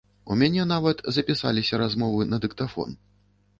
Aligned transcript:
У 0.35 0.37
мяне 0.41 0.63
нават 0.71 1.03
запісаліся 1.17 1.81
размовы 1.83 2.29
на 2.33 2.43
дыктафон. 2.47 3.01